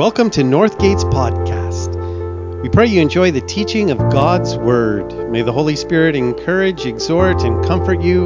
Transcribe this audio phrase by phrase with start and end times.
[0.00, 2.62] Welcome to Northgate's podcast.
[2.62, 5.12] We pray you enjoy the teaching of God's Word.
[5.30, 8.24] May the Holy Spirit encourage, exhort, and comfort you.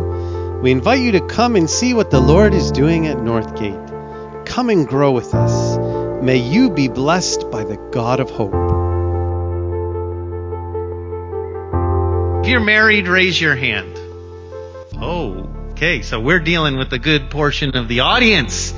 [0.62, 4.46] We invite you to come and see what the Lord is doing at Northgate.
[4.46, 5.76] Come and grow with us.
[6.22, 8.54] May you be blessed by the God of hope.
[12.44, 13.98] If you're married, raise your hand.
[14.94, 16.02] Oh, okay.
[16.02, 18.72] So we're dealing with a good portion of the audience.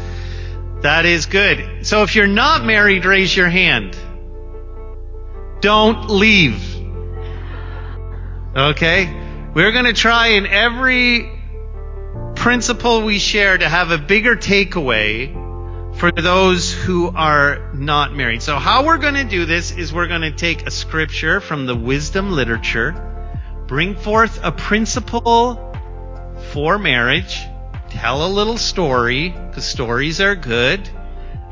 [0.81, 1.76] That is good.
[1.87, 3.97] So if you're not married, raise your hand.
[5.61, 6.61] Don't leave.
[8.57, 9.07] Okay?
[9.55, 11.31] We're going to try in every
[12.35, 15.33] principle we share to have a bigger takeaway
[15.97, 18.43] for those who are not married.
[18.43, 21.67] So how we're going to do this is we're going to take a scripture from
[21.67, 22.97] the wisdom literature,
[23.69, 25.73] bring forth a principle
[26.51, 27.39] for marriage,
[27.91, 30.91] tell a little story, because stories are good,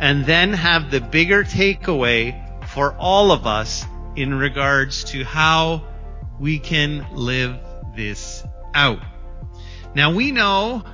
[0.04, 2.38] and then have the bigger takeaway
[2.68, 5.82] for all of us in regards to how
[6.38, 7.58] we can live
[7.96, 8.44] this
[8.74, 8.98] out.
[9.94, 10.84] Now we know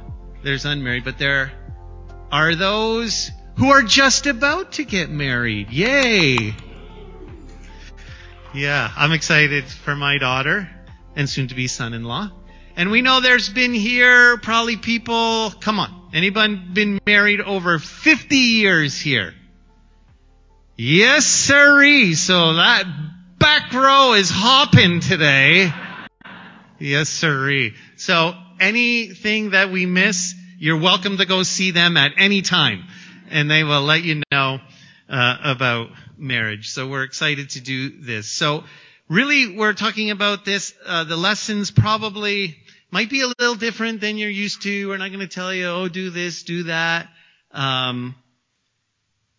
[0.44, 1.50] there's unmarried, but there
[2.31, 5.72] are those who are just about to get married.
[5.72, 6.55] Yay!
[8.55, 10.70] Yeah, I'm excited for my daughter
[11.16, 12.31] and soon to be son-in-law.
[12.77, 18.36] And we know there's been here probably people, come on, anyone been married over 50
[18.36, 19.34] years here?
[20.77, 22.14] Yes, sirree.
[22.14, 22.84] So that
[23.39, 25.70] back row is hopping today.
[26.78, 27.75] Yes, sirree.
[27.97, 32.84] So anything that we miss, you're welcome to go see them at any time.
[33.31, 34.58] And they will let you know
[35.08, 36.70] uh, about marriage.
[36.70, 38.28] So we're excited to do this.
[38.28, 38.64] So
[39.08, 40.75] really, we're talking about this.
[40.86, 42.56] Uh, the lessons probably
[42.91, 44.88] might be a little different than you're used to.
[44.88, 47.08] We're not going to tell you, oh, do this, do that.
[47.52, 48.14] Um,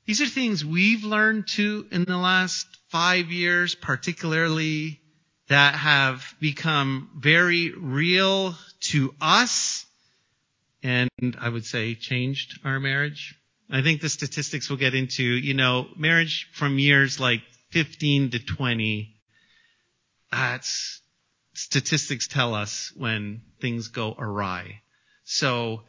[0.06, 5.00] these are things we've learned too in the last five years, particularly
[5.48, 9.86] that have become very real to us
[10.84, 11.10] and
[11.40, 13.36] I would say changed our marriage.
[13.70, 18.40] I think the statistics we'll get into, you know, marriage from years like 15 to
[18.40, 19.16] 20,
[20.32, 21.01] that's
[21.54, 24.82] statistics tell us when things go awry.
[25.24, 25.82] So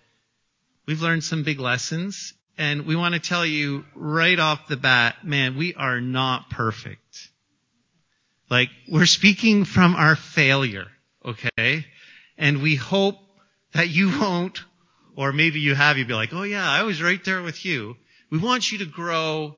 [0.87, 5.25] we've learned some big lessons and we want to tell you right off the bat,
[5.25, 7.31] man, we are not perfect.
[8.51, 10.89] Like we're speaking from our failure,
[11.25, 11.87] okay?
[12.37, 13.17] And we hope
[13.73, 14.61] that you won't,
[15.17, 17.97] or maybe you have, you'd be like, oh yeah, I was right there with you.
[18.31, 19.57] We want you to grow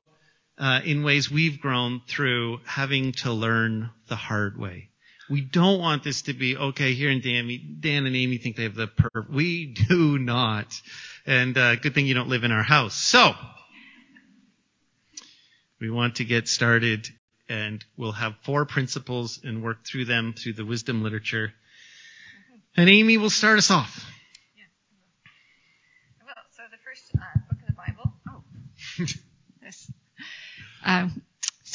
[0.57, 4.89] uh, in ways we've grown through having to learn the hard way.
[5.29, 8.63] We don't want this to be, okay, here in Dan, Dan and Amy think they
[8.63, 10.67] have the per, we do not.
[11.25, 12.95] And, uh, good thing you don't live in our house.
[12.95, 13.33] So,
[15.79, 17.07] we want to get started
[17.49, 21.53] and we'll have four principles and work through them through the wisdom literature.
[22.77, 24.05] And Amy will start us off.
[24.57, 24.63] Yeah.
[26.25, 28.13] Well, so the first uh, book of the Bible.
[28.29, 29.05] Oh.
[29.61, 29.91] this.
[30.83, 31.09] Uh,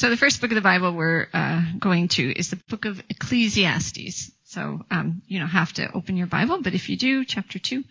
[0.01, 2.99] so the first book of the Bible we're uh, going to is the book of
[3.11, 4.31] Ecclesiastes.
[4.45, 7.83] So um, you don't have to open your Bible, but if you do, chapter two,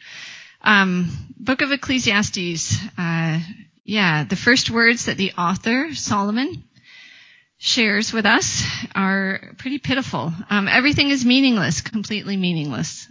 [0.60, 2.80] um, book of Ecclesiastes.
[2.98, 3.38] Uh,
[3.84, 6.64] yeah, the first words that the author Solomon
[7.58, 8.64] shares with us
[8.96, 10.32] are pretty pitiful.
[10.50, 13.06] Um, everything is meaningless, completely meaningless.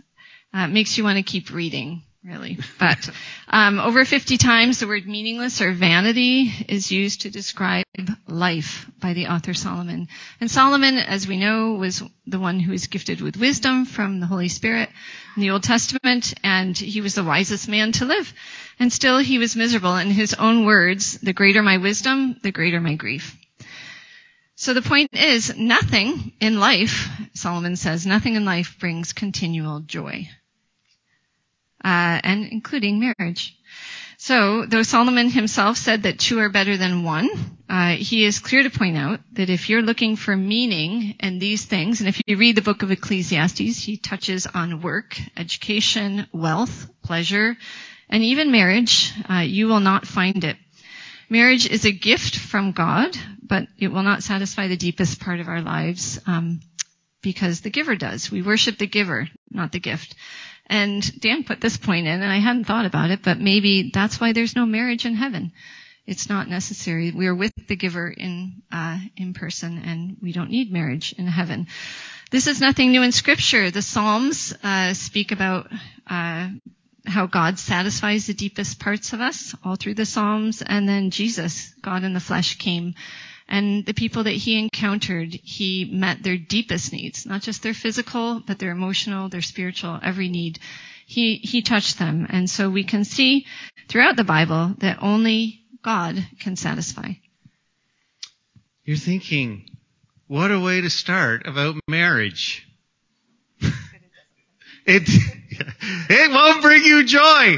[0.53, 2.57] Uh, makes you want to keep reading really.
[2.79, 3.09] But
[3.47, 7.85] um, over 50 times the word meaningless or vanity is used to describe
[8.27, 10.07] life by the author Solomon.
[10.39, 14.27] And Solomon, as we know, was the one who was gifted with wisdom from the
[14.27, 14.89] Holy Spirit
[15.35, 18.33] in the Old Testament, and he was the wisest man to live.
[18.79, 19.95] And still he was miserable.
[19.95, 23.35] In his own words, the greater my wisdom, the greater my grief.
[24.55, 30.29] So the point is, nothing in life, Solomon says, nothing in life brings continual joy
[31.83, 33.55] uh, and including marriage.
[34.21, 37.29] So, though Solomon himself said that two are better than one,
[37.69, 41.63] uh, he is clear to point out that if you're looking for meaning in these
[41.63, 46.89] things, and if you read the book of Ecclesiastes, he touches on work, education, wealth,
[47.01, 47.55] pleasure,
[48.09, 50.57] and even marriage, uh, you will not find it.
[51.29, 55.47] Marriage is a gift from God, but it will not satisfy the deepest part of
[55.47, 56.59] our lives um,
[57.21, 58.31] because the giver does.
[58.31, 60.15] We worship the giver, not the gift.
[60.69, 64.21] And Dan put this point in, and I hadn't thought about it, but maybe that's
[64.21, 65.51] why there's no marriage in heaven.
[66.05, 67.11] It's not necessary.
[67.11, 71.27] We are with the giver in uh, in person, and we don't need marriage in
[71.27, 71.67] heaven.
[72.31, 73.71] This is nothing new in Scripture.
[73.71, 75.71] The Psalms uh, speak about
[76.07, 76.49] uh,
[77.05, 80.61] how God satisfies the deepest parts of us all through the Psalms.
[80.61, 82.93] And then Jesus, God in the flesh, came.
[83.49, 88.41] And the people that he encountered, he met their deepest needs, not just their physical,
[88.45, 90.59] but their emotional, their spiritual, every need.
[91.07, 92.27] He, he touched them.
[92.29, 93.47] And so we can see
[93.87, 97.13] throughout the Bible that only God can satisfy.
[98.83, 99.67] You're thinking,
[100.27, 102.67] what a way to start about marriage.
[103.61, 103.71] it,
[105.07, 107.57] it won't bring you joy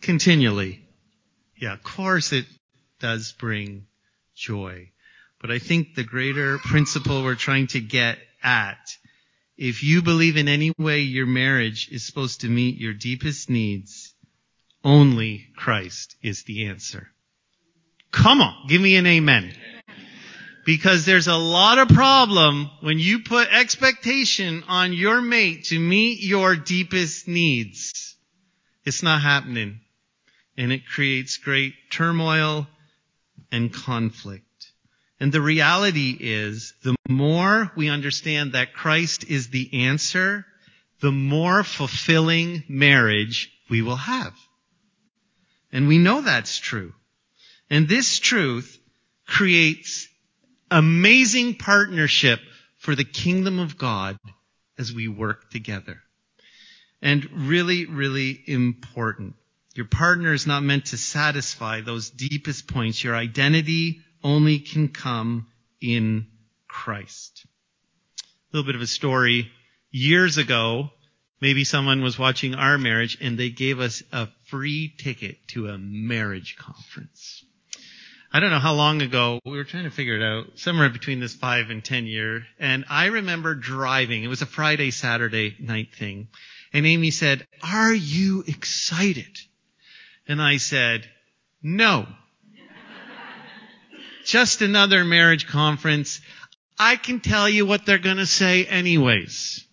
[0.00, 0.86] continually.
[1.56, 2.46] Yeah, of course it
[3.00, 3.86] does bring
[4.36, 4.92] joy.
[5.40, 8.96] But I think the greater principle we're trying to get at,
[9.56, 14.14] if you believe in any way your marriage is supposed to meet your deepest needs,
[14.84, 17.08] only Christ is the answer.
[18.10, 19.52] Come on, give me an amen.
[20.64, 26.20] Because there's a lot of problem when you put expectation on your mate to meet
[26.20, 28.16] your deepest needs.
[28.84, 29.80] It's not happening.
[30.56, 32.66] And it creates great turmoil
[33.52, 34.44] and conflict.
[35.20, 40.46] And the reality is, the more we understand that Christ is the answer,
[41.00, 44.34] the more fulfilling marriage we will have.
[45.72, 46.92] And we know that's true.
[47.68, 48.78] And this truth
[49.26, 50.08] creates
[50.70, 52.40] amazing partnership
[52.78, 54.18] for the kingdom of God
[54.78, 56.00] as we work together.
[57.02, 59.34] And really, really important.
[59.74, 63.02] Your partner is not meant to satisfy those deepest points.
[63.04, 65.46] Your identity only can come
[65.80, 66.26] in
[66.66, 67.46] Christ.
[68.20, 69.50] A little bit of a story.
[69.90, 70.90] Years ago,
[71.40, 75.78] maybe someone was watching our marriage and they gave us a free ticket to a
[75.78, 77.44] marriage conference.
[78.30, 81.18] I don't know how long ago, we were trying to figure it out, somewhere between
[81.18, 85.94] this five and ten year, and I remember driving, it was a Friday, Saturday night
[85.94, 86.28] thing,
[86.74, 89.38] and Amy said, are you excited?
[90.26, 91.08] And I said,
[91.62, 92.06] no.
[94.28, 96.20] Just another marriage conference.
[96.78, 99.64] I can tell you what they're gonna say anyways.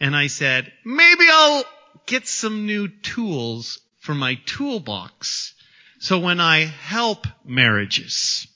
[0.00, 1.64] And I said, maybe I'll
[2.06, 5.54] get some new tools for my toolbox
[6.02, 8.48] so when I help marriages,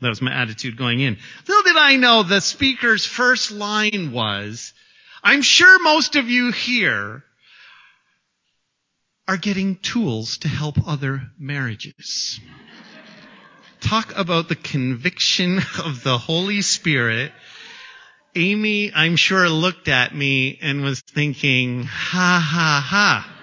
[0.00, 1.16] that was my attitude going in.
[1.46, 4.72] Little did I know the speaker's first line was,
[5.22, 7.22] I'm sure most of you here
[9.28, 12.40] are getting tools to help other marriages.
[13.88, 17.32] Talk about the conviction of the Holy Spirit.
[18.36, 23.34] Amy, I'm sure looked at me and was thinking, ha ha ha.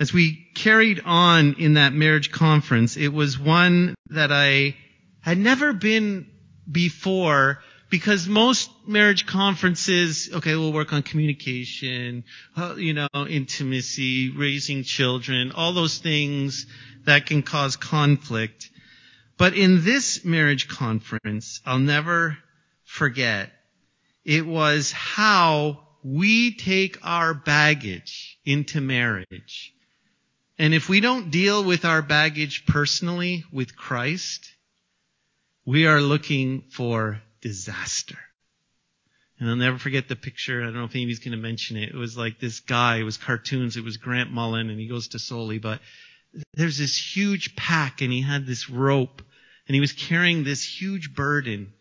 [0.00, 4.74] As we carried on in that marriage conference, it was one that I
[5.20, 6.30] had never been
[6.70, 7.58] before
[7.90, 12.24] because most marriage conferences, okay, we'll work on communication,
[12.56, 16.64] uh, you know, intimacy, raising children, all those things
[17.04, 18.70] that can cause conflict.
[19.38, 22.38] But in this marriage conference, I'll never
[22.84, 23.50] forget,
[24.24, 29.72] it was how we take our baggage into marriage
[30.62, 34.54] and if we don't deal with our baggage personally with Christ,
[35.64, 38.18] we are looking for disaster.
[39.40, 40.60] And I'll never forget the picture.
[40.62, 41.88] I don't know if Amy's going to mention it.
[41.88, 42.98] It was like this guy.
[42.98, 43.76] It was cartoons.
[43.76, 45.58] It was Grant Mullen, and he goes to Soli.
[45.58, 45.80] But
[46.54, 49.22] there's this huge pack, and he had this rope,
[49.66, 51.72] and he was carrying this huge burden.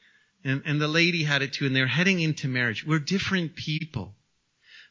[0.43, 2.85] And, and the lady had it too, and they're heading into marriage.
[2.85, 4.15] We're different people.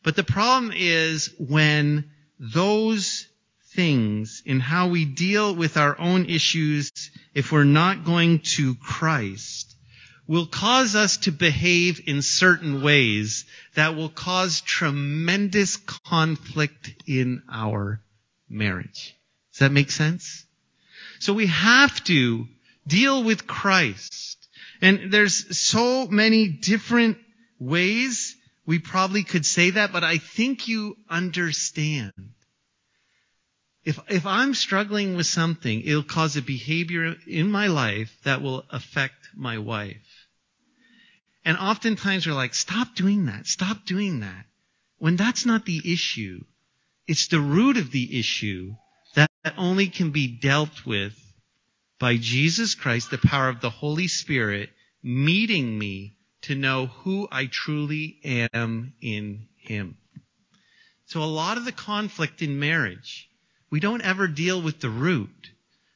[0.03, 3.27] But the problem is when those
[3.75, 6.91] things in how we deal with our own issues
[7.35, 9.77] if we're not going to Christ
[10.27, 18.01] will cause us to behave in certain ways that will cause tremendous conflict in our
[18.49, 19.17] marriage.
[19.61, 20.45] That make sense?
[21.21, 22.47] So we have to
[22.87, 24.37] deal with Christ.
[24.83, 27.19] And there's so many different
[27.59, 28.37] ways
[28.67, 32.13] we probably could say that, but I think you understand
[33.85, 38.65] if, if I'm struggling with something, it'll cause a behavior in my life that will
[38.71, 40.29] affect my wife.
[41.45, 44.45] And oftentimes we're like, stop doing that, stop doing that.
[44.99, 46.45] When that's not the issue,
[47.07, 48.75] it's the root of the issue
[49.15, 51.15] that only can be dealt with
[51.99, 54.71] by Jesus Christ, the power of the Holy Spirit,
[55.03, 59.97] meeting me to know who I truly am in Him.
[61.07, 63.29] So a lot of the conflict in marriage
[63.71, 65.51] we don't ever deal with the root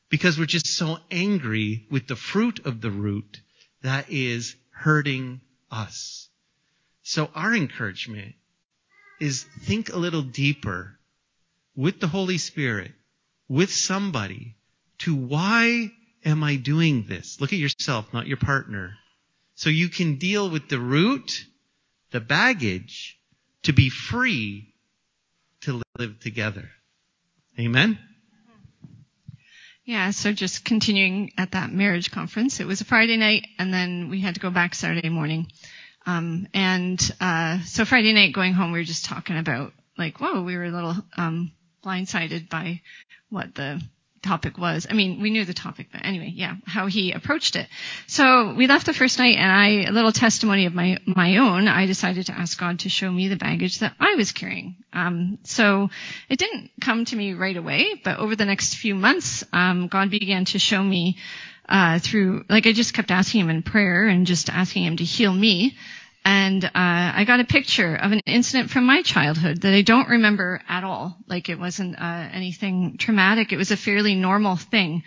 [0.08, 3.40] because we're just so angry with the fruit of the root
[3.82, 5.40] that is hurting
[5.70, 6.28] us.
[7.02, 8.34] So our encouragement
[9.20, 10.98] is think a little deeper
[11.76, 12.92] with the Holy Spirit,
[13.48, 14.56] with somebody,
[14.98, 15.90] to why
[16.24, 17.40] am I doing this?
[17.40, 18.94] Look at yourself, not your partner.
[19.54, 21.44] So you can deal with the root,
[22.10, 23.18] the baggage,
[23.64, 24.74] to be free
[25.62, 26.70] to live together.
[27.58, 27.98] Amen?
[29.84, 32.58] Yeah, so just continuing at that marriage conference.
[32.58, 35.46] It was a Friday night, and then we had to go back Saturday morning.
[36.06, 40.42] Um, and uh, so Friday night going home, we were just talking about like, whoa,
[40.42, 41.52] we were a little um,
[41.84, 42.80] blindsided by
[43.30, 43.80] what the
[44.24, 44.86] topic was.
[44.88, 47.68] I mean, we knew the topic, but anyway, yeah, how he approached it.
[48.06, 51.68] So we left the first night and I, a little testimony of my, my own,
[51.68, 54.76] I decided to ask God to show me the baggage that I was carrying.
[54.92, 55.90] Um, so
[56.28, 60.10] it didn't come to me right away, but over the next few months, um, God
[60.10, 61.18] began to show me,
[61.68, 65.04] uh, through, like I just kept asking him in prayer and just asking him to
[65.04, 65.76] heal me
[66.24, 70.08] and uh, I got a picture of an incident from my childhood that I don't
[70.08, 71.16] remember at all.
[71.26, 73.52] Like it wasn't uh, anything traumatic.
[73.52, 75.02] It was a fairly normal thing.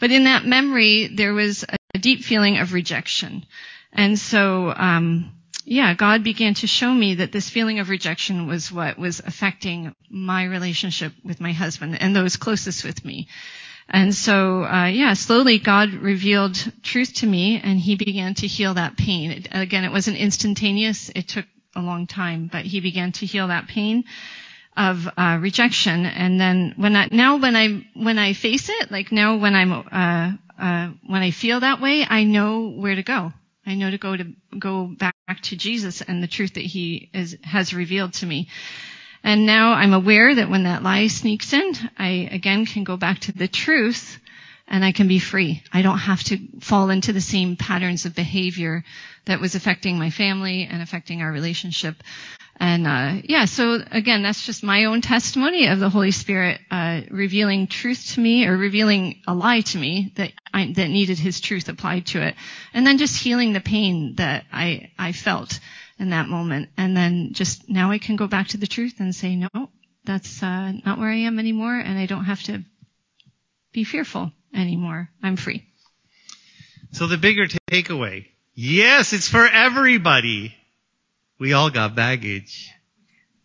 [0.00, 1.64] But in that memory, there was
[1.94, 3.44] a deep feeling of rejection.
[3.92, 5.32] And so, um,
[5.64, 9.94] yeah, God began to show me that this feeling of rejection was what was affecting
[10.08, 13.28] my relationship with my husband and those closest with me.
[13.88, 18.74] And so, uh, yeah, slowly God revealed truth to me and he began to heal
[18.74, 19.30] that pain.
[19.30, 21.10] It, again, it wasn't instantaneous.
[21.14, 24.04] It took a long time, but he began to heal that pain
[24.76, 26.06] of uh, rejection.
[26.06, 29.72] And then when I, now when I, when I face it, like now when I'm,
[29.72, 33.32] uh, uh, when I feel that way, I know where to go.
[33.66, 34.24] I know to go to,
[34.58, 38.48] go back to Jesus and the truth that he is, has revealed to me.
[39.24, 43.20] And now I'm aware that when that lie sneaks in, I again can go back
[43.20, 44.18] to the truth
[44.68, 45.62] and I can be free.
[45.72, 48.84] I don't have to fall into the same patterns of behavior
[49.26, 51.96] that was affecting my family and affecting our relationship.
[52.58, 57.00] And uh, yeah, so again, that's just my own testimony of the Holy Spirit uh,
[57.10, 61.40] revealing truth to me or revealing a lie to me that I, that needed His
[61.40, 62.34] truth applied to it,
[62.72, 65.58] and then just healing the pain that I I felt
[66.02, 66.68] in that moment.
[66.76, 69.48] And then just now I can go back to the truth and say, no,
[70.04, 71.78] that's uh, not where I am anymore.
[71.78, 72.62] And I don't have to
[73.72, 75.08] be fearful anymore.
[75.22, 75.64] I'm free.
[76.90, 78.26] So the bigger takeaway.
[78.54, 80.54] Yes, it's for everybody.
[81.38, 82.70] We all got baggage.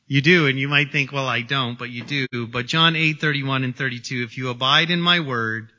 [0.05, 2.47] You do, and you might think, well, I don't, but you do.
[2.47, 5.71] But John 8, 31 and 32, if you abide in my word,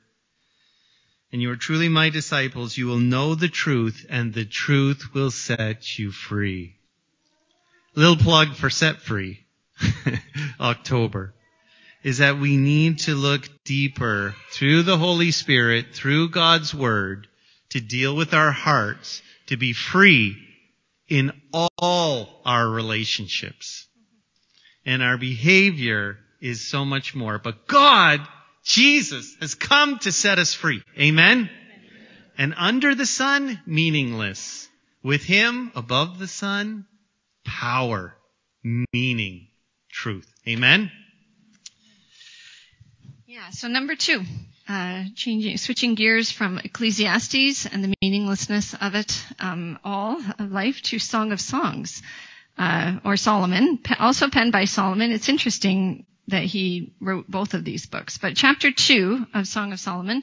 [1.33, 5.31] and you are truly my disciples, you will know the truth and the truth will
[5.31, 6.77] set you free.
[7.95, 9.45] Little plug for set free.
[10.61, 11.35] October.
[12.03, 17.27] Is that we need to look deeper through the Holy Spirit, through God's Word,
[17.71, 20.37] to deal with our hearts, to be free
[21.09, 23.87] in all our relationships.
[24.87, 27.39] And our behavior is so much more.
[27.39, 28.27] But God
[28.69, 30.83] Jesus has come to set us free.
[30.99, 31.49] Amen?
[32.37, 34.69] And under the sun, meaningless.
[35.03, 36.85] With him, above the sun,
[37.47, 38.15] power,
[38.93, 39.49] meaning,
[39.91, 40.31] truth.
[40.47, 40.93] Amen?
[43.27, 44.21] Yeah, so number two,
[44.69, 50.83] uh, changing, switching gears from Ecclesiastes and the meaninglessness of it um, all of life
[50.83, 52.03] to Song of Songs,
[52.59, 55.11] uh, or Solomon, also penned by Solomon.
[55.11, 58.19] It's interesting that he wrote both of these books.
[58.19, 60.23] But chapter two of Song of Solomon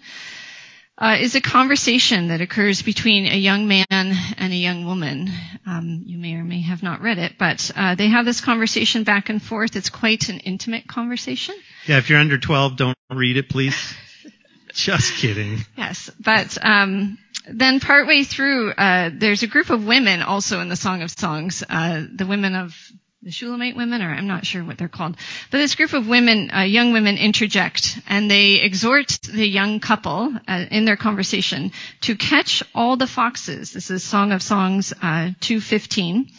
[0.98, 5.30] uh, is a conversation that occurs between a young man and a young woman.
[5.66, 9.04] Um, you may or may have not read it, but uh, they have this conversation
[9.04, 9.76] back and forth.
[9.76, 11.56] It's quite an intimate conversation.
[11.86, 13.76] Yeah, if you're under 12, don't read it, please.
[14.74, 15.60] Just kidding.
[15.78, 20.76] Yes, but um, then partway through, uh, there's a group of women also in the
[20.76, 22.76] Song of Songs, uh, the women of
[23.26, 25.18] the Shulamite women, or I'm not sure what they're called.
[25.50, 30.32] But this group of women, uh, young women, interject and they exhort the young couple
[30.48, 33.74] uh, in their conversation to catch all the foxes.
[33.74, 36.30] This is Song of Songs uh, 215.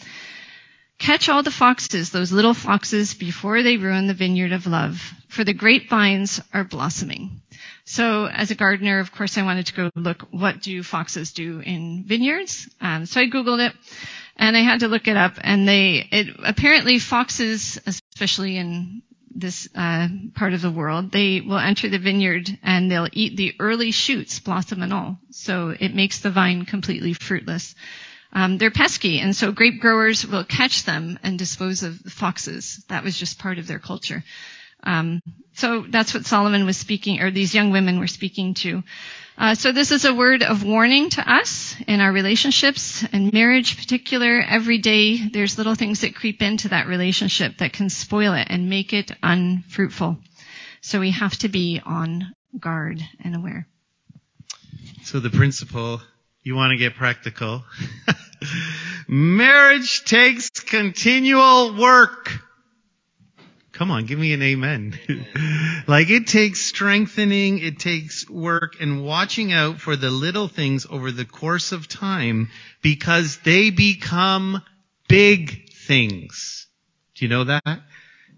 [0.97, 5.43] Catch all the foxes, those little foxes, before they ruin the vineyard of love, for
[5.43, 7.41] the grapevines are blossoming.
[7.83, 11.59] So as a gardener, of course, I wanted to go look, what do foxes do
[11.59, 12.69] in vineyards?
[12.79, 13.73] Um, so I Googled it
[14.37, 15.33] and I had to look it up.
[15.41, 21.59] And they, it apparently foxes, especially in this uh, part of the world, they will
[21.59, 25.19] enter the vineyard and they'll eat the early shoots, blossom and all.
[25.31, 27.75] So it makes the vine completely fruitless.
[28.33, 32.83] Um, they're pesky, and so grape growers will catch them and dispose of the foxes.
[32.89, 34.23] That was just part of their culture.
[34.83, 35.21] Um,
[35.53, 38.83] so that's what Solomon was speaking, or these young women were speaking to.
[39.37, 43.77] Uh, so this is a word of warning to us in our relationships and marriage
[43.77, 44.41] particular.
[44.41, 48.67] Every day there's little things that creep into that relationship that can spoil it and
[48.67, 50.17] make it unfruitful.
[50.81, 53.67] So we have to be on guard and aware.
[55.03, 56.01] So the principle,
[56.41, 57.63] you want to get practical.
[59.07, 62.31] Marriage takes continual work.
[63.77, 64.97] Come on, give me an amen.
[65.87, 71.11] like it takes strengthening, it takes work and watching out for the little things over
[71.11, 72.49] the course of time
[72.81, 74.63] because they become
[75.07, 76.65] big things.
[77.13, 77.81] Do you know that?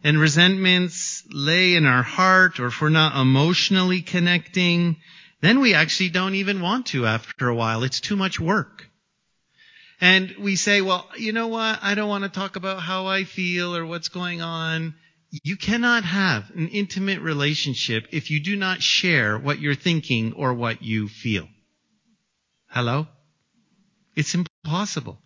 [0.04, 4.98] And resentments lay in our heart or if we're not emotionally connecting,
[5.40, 7.84] then we actually don't even want to after a while.
[7.84, 8.90] It's too much work.
[10.02, 11.80] And we say, well, you know what?
[11.82, 14.96] I don't want to talk about how I feel or what's going on.
[15.32, 20.54] You cannot have an intimate relationship if you do not share what you're thinking or
[20.54, 21.48] what you feel.
[22.68, 23.08] Hello?
[24.16, 25.20] It's impossible.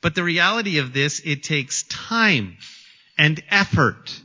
[0.00, 2.56] But the reality of this, it takes time
[3.16, 4.20] and effort.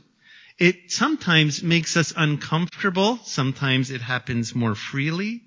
[0.58, 3.18] It sometimes makes us uncomfortable.
[3.24, 5.42] Sometimes it happens more freely.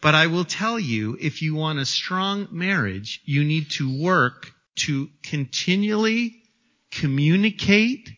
[0.00, 4.52] But I will tell you, if you want a strong marriage, you need to work
[4.76, 6.42] to continually
[6.92, 8.08] communicate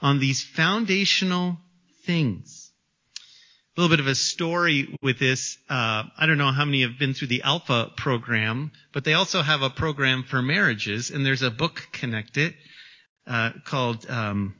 [0.00, 1.58] on these foundational
[2.04, 2.70] things.
[3.76, 5.58] A little bit of a story with this.
[5.68, 9.42] Uh, I don't know how many have been through the Alpha program, but they also
[9.42, 12.54] have a program for marriages, and there's a book connected
[13.26, 14.54] uh, called um,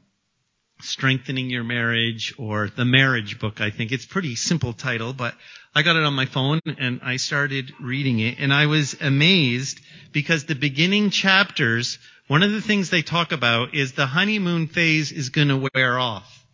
[0.81, 3.93] Strengthening Your Marriage or The Marriage Book, I think.
[3.93, 5.35] It's pretty simple title, but
[5.75, 9.81] I got it on my phone and I started reading it and I was amazed
[10.13, 15.13] because the beginning chapters, one of the things they talk about is the honeymoon phase
[15.13, 16.47] is going to wear off.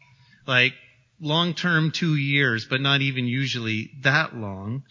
[0.47, 0.75] Like
[1.21, 4.83] long term two years, but not even usually that long.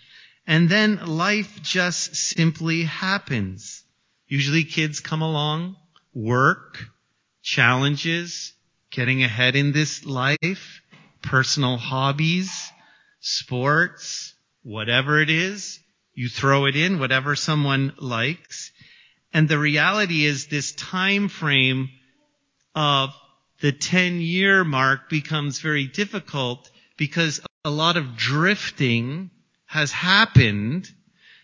[0.47, 3.83] And then life just simply happens.
[4.27, 5.75] Usually kids come along,
[6.13, 6.85] work,
[7.43, 8.53] challenges,
[8.89, 10.81] getting ahead in this life,
[11.21, 12.71] personal hobbies,
[13.19, 15.79] sports, whatever it is,
[16.13, 18.71] you throw it in, whatever someone likes.
[19.33, 21.89] And the reality is this time frame
[22.75, 23.13] of
[23.61, 29.29] the 10 year mark becomes very difficult because a lot of drifting
[29.65, 30.91] has happened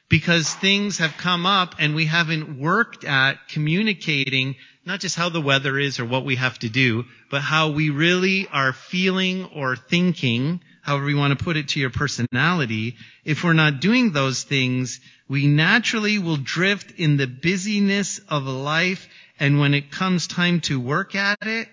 [0.10, 5.42] because things have come up and we haven't worked at communicating not just how the
[5.42, 9.76] weather is or what we have to do, but how we really are feeling or
[9.76, 12.96] thinking, however you want to put it to your personality.
[13.26, 19.10] If we're not doing those things, we naturally will drift in the busyness of life.
[19.38, 21.68] And when it comes time to work at it,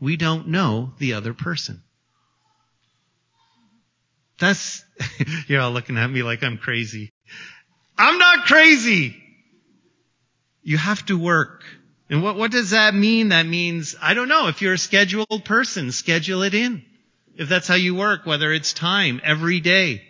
[0.00, 1.82] we don't know the other person.
[4.38, 4.84] That's,
[5.46, 7.10] you're all looking at me like I'm crazy.
[7.96, 9.16] I'm not crazy.
[10.62, 11.64] You have to work.
[12.10, 13.30] And what, what does that mean?
[13.30, 16.84] That means, I don't know, if you're a scheduled person, schedule it in.
[17.36, 20.02] If that's how you work, whether it's time every day,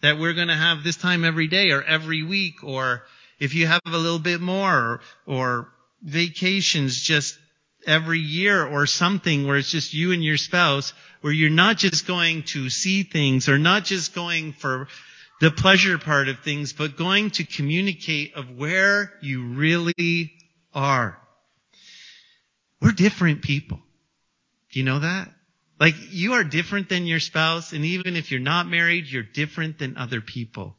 [0.00, 3.02] that we're going to have this time every day or every week, or
[3.40, 5.68] if you have a little bit more, or, or
[6.02, 7.38] vacations just
[7.86, 12.06] every year or something where it's just you and your spouse, where you're not just
[12.06, 14.88] going to see things or not just going for
[15.40, 20.32] the pleasure part of things, but going to communicate of where you really
[20.74, 21.18] are.
[22.80, 23.78] We're different people.
[24.72, 25.32] Do you know that?
[25.80, 29.78] Like you are different than your spouse, and even if you're not married, you're different
[29.78, 30.76] than other people.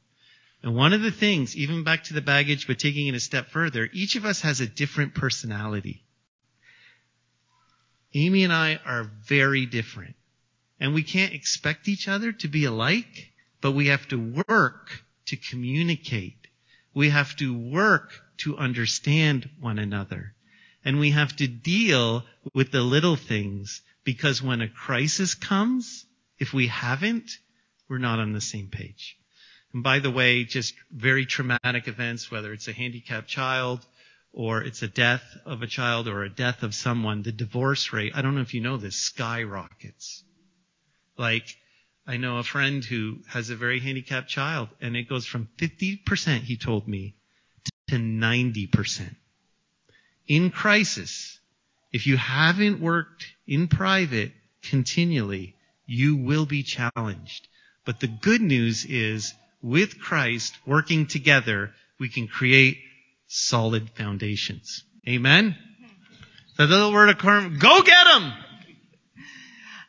[0.62, 3.50] And one of the things, even back to the baggage, but taking it a step
[3.50, 6.04] further, each of us has a different personality.
[8.14, 10.16] Amy and I are very different.
[10.80, 13.32] And we can't expect each other to be alike,
[13.62, 16.48] but we have to work to communicate.
[16.94, 20.34] We have to work to understand one another.
[20.84, 23.82] And we have to deal with the little things
[24.12, 26.04] because when a crisis comes,
[26.40, 27.30] if we haven't,
[27.88, 29.16] we're not on the same page.
[29.72, 33.86] And by the way, just very traumatic events, whether it's a handicapped child
[34.34, 38.14] or it's a death of a child or a death of someone, the divorce rate,
[38.16, 40.24] I don't know if you know this, skyrockets.
[41.16, 41.56] Like,
[42.08, 46.40] I know a friend who has a very handicapped child and it goes from 50%,
[46.40, 47.14] he told me,
[47.90, 49.16] to 90%
[50.28, 51.39] in crisis,
[51.92, 57.48] if you haven't worked in private continually, you will be challenged.
[57.86, 62.78] But the good news is with Christ working together, we can create
[63.28, 64.84] solid foundations.
[65.08, 65.56] Amen?
[65.56, 65.94] Mm-hmm.
[66.58, 68.34] The little word of karma, go get them!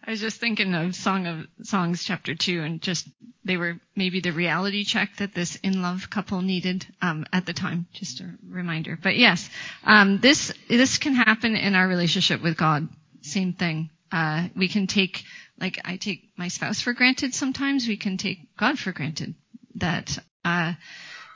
[0.05, 3.09] I was just thinking of Song of Songs chapter 2 and just
[3.45, 7.53] they were maybe the reality check that this in love couple needed um, at the
[7.53, 7.87] time.
[7.93, 8.99] Just a reminder.
[9.01, 9.49] But yes,
[9.85, 12.89] um, this this can happen in our relationship with God.
[13.23, 13.91] Same thing.
[14.13, 15.25] Uh, we can take
[15.59, 17.35] like I take my spouse for granted.
[17.35, 19.35] Sometimes we can take God for granted.
[19.77, 20.75] That uh,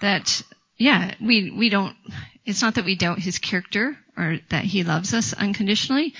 [0.00, 0.42] that
[0.76, 1.96] yeah, we we don't.
[2.44, 6.14] It's not that we doubt His character or that He loves us unconditionally,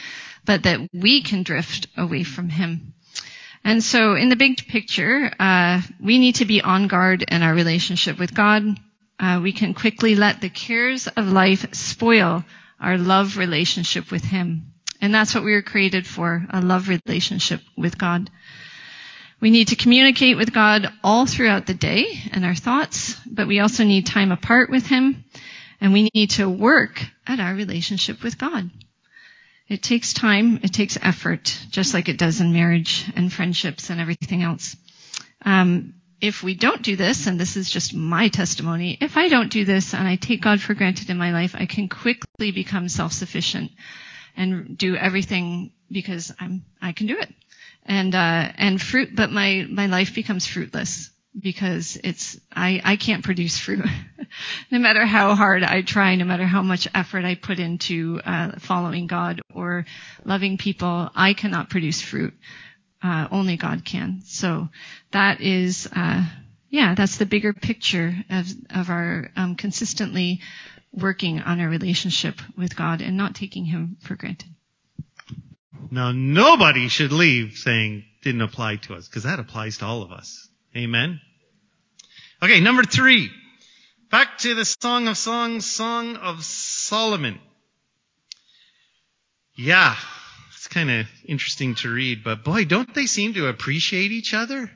[0.44, 2.94] but that we can drift away from Him.
[3.64, 7.54] And so in the big picture, uh, we need to be on guard in our
[7.54, 8.62] relationship with God.
[9.18, 12.44] Uh, we can quickly let the cares of life spoil
[12.78, 14.72] our love relationship with Him.
[15.00, 18.30] And that's what we were created for, a love relationship with God.
[19.40, 23.60] We need to communicate with God all throughout the day and our thoughts, but we
[23.60, 25.24] also need time apart with Him,
[25.80, 28.70] and we need to work at our relationship with God.
[29.68, 34.00] It takes time, it takes effort, just like it does in marriage and friendships and
[34.00, 34.76] everything else.
[35.44, 39.50] Um, if we don't do this, and this is just my testimony, if I don't
[39.50, 42.88] do this and I take God for granted in my life, I can quickly become
[42.88, 43.70] self-sufficient
[44.36, 47.32] and do everything because I'm I can do it.
[47.86, 53.24] And uh, and fruit, but my my life becomes fruitless because it's I, I can't
[53.24, 53.84] produce fruit
[54.70, 58.58] no matter how hard I try, no matter how much effort I put into uh,
[58.58, 59.86] following God or
[60.24, 62.34] loving people, I cannot produce fruit.
[63.02, 64.22] Uh, only God can.
[64.24, 64.70] So
[65.12, 66.24] that is, uh,
[66.70, 70.40] yeah, that's the bigger picture of of our um, consistently
[70.90, 74.48] working on our relationship with God and not taking Him for granted.
[75.90, 80.10] Now nobody should leave saying didn't apply to us because that applies to all of
[80.10, 80.43] us.
[80.76, 81.20] Amen.
[82.42, 83.30] Okay, number three.
[84.10, 87.40] Back to the Song of Songs, Song of Solomon.
[89.56, 89.96] Yeah,
[90.52, 94.70] it's kind of interesting to read, but boy, don't they seem to appreciate each other?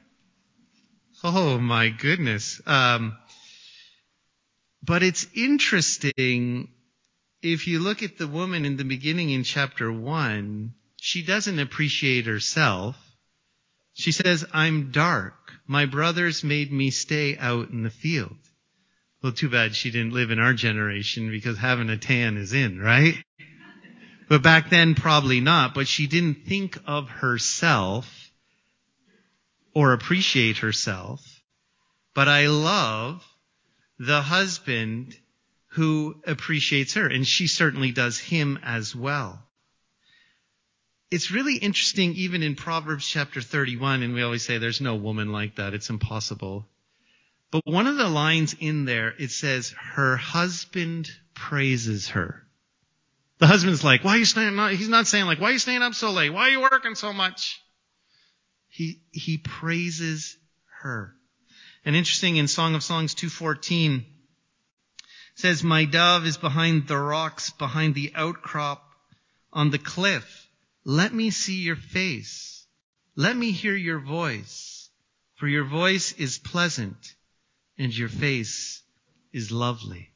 [1.24, 2.60] Oh my goodness.
[2.64, 3.16] Um,
[4.82, 6.68] but it's interesting
[7.42, 12.26] if you look at the woman in the beginning in chapter one, she doesn't appreciate
[12.26, 12.96] herself.
[13.98, 15.52] She says, I'm dark.
[15.66, 18.36] My brothers made me stay out in the field.
[19.20, 22.78] Well, too bad she didn't live in our generation because having a tan is in,
[22.78, 23.16] right?
[24.28, 25.74] But back then, probably not.
[25.74, 28.30] But she didn't think of herself
[29.74, 31.20] or appreciate herself.
[32.14, 33.26] But I love
[33.98, 35.16] the husband
[35.70, 39.47] who appreciates her, and she certainly does him as well
[41.10, 45.32] it's really interesting even in Proverbs chapter 31, and we always say there's no woman
[45.32, 45.74] like that.
[45.74, 46.66] It's impossible.
[47.50, 52.42] But one of the lines in there, it says, her husband praises her.
[53.38, 54.72] The husband's like, why are you staying up?
[54.72, 56.30] He's not saying like, why are you staying up so late?
[56.30, 57.62] Why are you working so much?
[58.68, 60.36] He, he praises
[60.82, 61.14] her.
[61.84, 64.04] And interesting in Song of Songs 214,
[65.36, 68.84] says, my dove is behind the rocks, behind the outcrop
[69.52, 70.37] on the cliff.
[70.88, 72.66] Let me see your face.
[73.14, 74.88] Let me hear your voice.
[75.34, 77.14] For your voice is pleasant
[77.76, 78.80] and your face
[79.30, 80.08] is lovely.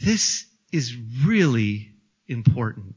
[0.00, 1.90] This is really
[2.28, 2.94] important.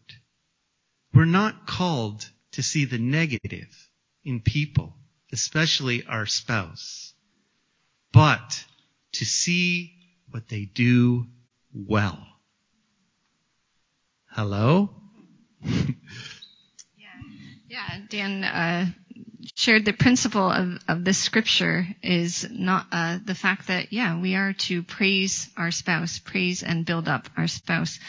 [1.15, 3.89] We're not called to see the negative
[4.23, 4.95] in people,
[5.31, 7.15] especially our spouse,
[8.13, 8.65] but
[9.13, 9.95] to see
[10.29, 11.25] what they do
[11.73, 12.30] well.
[14.33, 14.89] Hello?
[15.61, 15.91] yeah,
[17.67, 17.97] yeah.
[18.09, 18.85] Dan uh,
[19.55, 24.35] shared the principle of, of this scripture is not uh, the fact that yeah we
[24.35, 27.99] are to praise our spouse, praise and build up our spouse.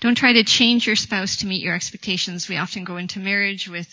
[0.00, 2.46] Don't try to change your spouse to meet your expectations.
[2.46, 3.88] We often go into marriage with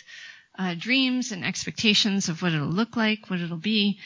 [0.60, 4.00] uh, dreams and expectations of what it'll look like, what it'll be,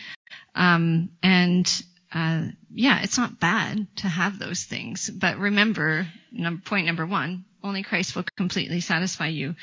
[0.53, 5.09] um, and uh, yeah, it's not bad to have those things.
[5.09, 9.55] But remember, num- point number one, only Christ will completely satisfy you.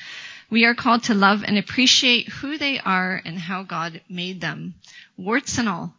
[0.50, 4.74] We are called to love and appreciate who they are and how God made them,
[5.16, 5.94] warts and all.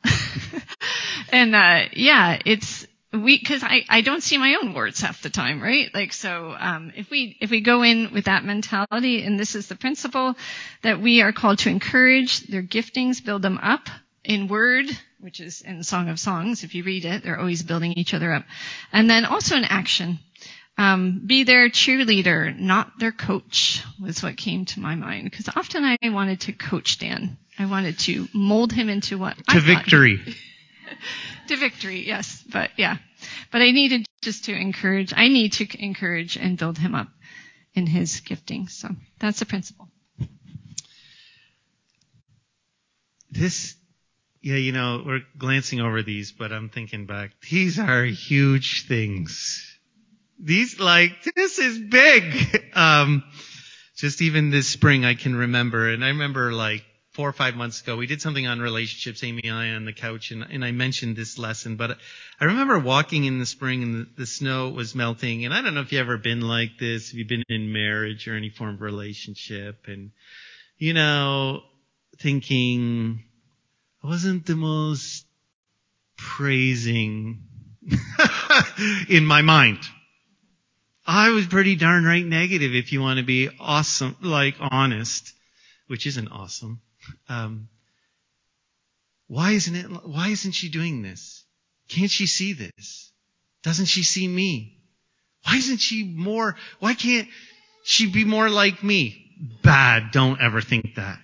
[1.32, 5.30] and uh, yeah, it's we because I I don't see my own warts half the
[5.30, 5.94] time, right?
[5.94, 9.68] Like so, um, if we if we go in with that mentality, and this is
[9.68, 10.36] the principle
[10.84, 13.90] that we are called to encourage their giftings, build them up
[14.24, 14.86] in word,
[15.20, 16.64] which is in Song of Songs.
[16.64, 18.46] If you read it, they're always building each other up,
[18.92, 20.20] and then also in action.
[20.80, 25.30] Um, be their cheerleader, not their coach, was what came to my mind.
[25.30, 27.38] Because often I wanted to coach Dan.
[27.58, 30.22] I wanted to mold him into what to I victory.
[31.48, 32.42] to victory, yes.
[32.50, 32.96] But yeah,
[33.52, 35.14] but I needed just to encourage.
[35.14, 37.10] I need to encourage and build him up
[37.74, 38.70] in his gifting.
[38.70, 38.88] So
[39.20, 39.90] that's the principle.
[43.32, 43.76] this,
[44.42, 47.32] yeah, you know, we're glancing over these, but I'm thinking back.
[47.50, 49.69] These are huge things.
[50.40, 52.66] These, like, this is big.
[52.76, 53.24] Um,
[53.98, 57.82] just even this spring I can remember, and I remember like four or five months
[57.82, 60.72] ago, we did something on relationships, Amy and I on the couch, and, and I
[60.72, 61.98] mentioned this lesson, but
[62.40, 65.74] I remember walking in the spring and the, the snow was melting, and I don't
[65.74, 68.76] know if you've ever been like this, if you've been in marriage or any form
[68.76, 70.12] of relationship, and,
[70.78, 71.64] you know,
[72.20, 73.26] thinking,
[74.02, 75.26] I wasn't the most
[76.16, 77.44] praising
[79.10, 79.80] in my mind.
[81.12, 85.34] I was pretty darn right negative if you want to be awesome, like honest,
[85.88, 86.82] which isn't awesome.
[87.28, 87.68] Um,
[89.26, 91.44] why isn't it, why isn't she doing this?
[91.90, 93.12] Can't she see this?
[93.64, 94.78] Doesn't she see me?
[95.48, 97.28] Why isn't she more, why can't
[97.84, 99.32] she be more like me?
[99.64, 100.12] Bad.
[100.12, 101.18] Don't ever think that.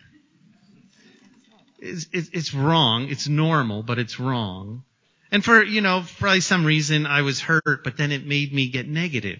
[1.78, 3.10] It's, it's wrong.
[3.10, 4.84] It's normal, but it's wrong.
[5.32, 8.69] And for, you know, probably some reason I was hurt, but then it made me
[8.69, 9.39] get negative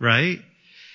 [0.00, 0.40] right?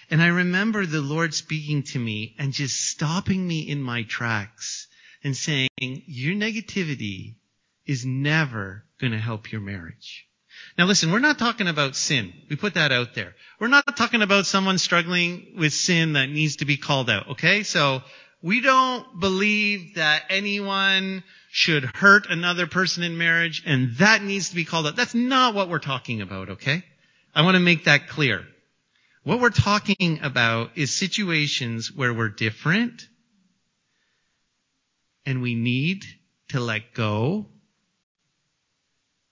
[0.09, 4.87] And I remember the Lord speaking to me and just stopping me in my tracks
[5.23, 7.35] and saying, your negativity
[7.85, 10.25] is never going to help your marriage.
[10.77, 12.33] Now listen, we're not talking about sin.
[12.49, 13.35] We put that out there.
[13.59, 17.63] We're not talking about someone struggling with sin that needs to be called out, okay?
[17.63, 18.01] So
[18.41, 24.55] we don't believe that anyone should hurt another person in marriage and that needs to
[24.55, 24.95] be called out.
[24.95, 26.83] That's not what we're talking about, okay?
[27.33, 28.45] I want to make that clear.
[29.25, 33.07] What we're talking about is situations where we're different
[35.25, 36.05] and we need
[36.49, 37.47] to let go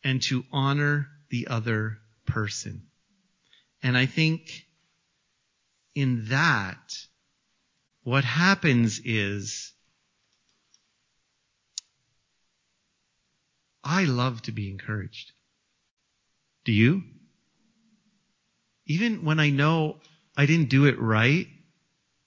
[0.04, 2.88] and to honor the other person.
[3.84, 4.66] And I think
[5.94, 6.98] in that,
[8.02, 9.74] what happens is
[13.84, 15.34] I love to be encouraged.
[16.66, 17.04] Do you?
[18.86, 19.98] Even when I know
[20.36, 21.48] I didn't do it right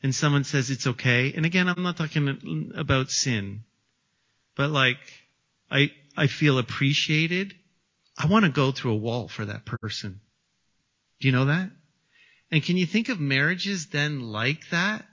[0.02, 3.64] and someone says it's okay, and again, I'm not talking about sin,
[4.54, 4.98] but like,
[5.70, 7.54] I, I feel appreciated.
[8.16, 10.20] I want to go through a wall for that person.
[11.20, 11.70] Do you know that?
[12.50, 15.04] And can you think of marriages then like that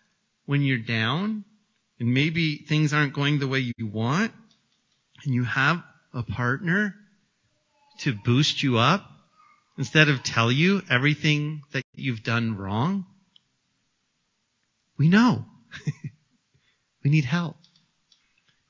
[0.46, 1.46] when you're down
[2.00, 4.32] and maybe things aren't going the way you want
[5.24, 5.82] and you have
[6.14, 6.96] a partner
[8.00, 9.10] to boost you up
[9.78, 13.06] instead of tell you everything that you've done wrong?
[14.98, 15.46] We know.
[17.04, 17.58] we need help.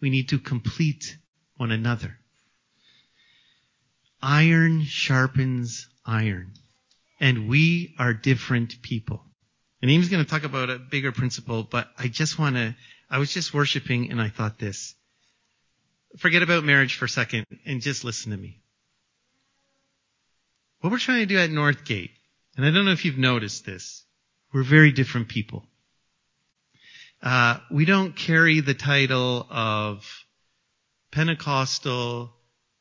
[0.02, 1.18] We need to complete
[1.58, 2.18] one another.
[4.22, 6.54] Iron sharpens iron.
[7.20, 9.24] And we are different people.
[9.82, 12.76] And Amy's going to talk about a bigger principle, but I just want to,
[13.10, 14.96] I was just worshiping and I thought this.
[16.18, 18.63] Forget about marriage for a second and just listen to me.
[20.84, 22.10] What we're trying to do at Northgate,
[22.58, 24.04] and I don't know if you've noticed this,
[24.52, 25.64] we're very different people.
[27.22, 30.06] Uh, we don't carry the title of
[31.10, 32.34] Pentecostal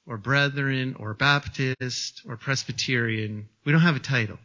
[0.04, 3.48] or Brethren or Baptist or Presbyterian.
[3.64, 4.40] We don't have a title.